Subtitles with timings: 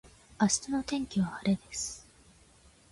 [0.41, 2.07] 明日の天気は晴れです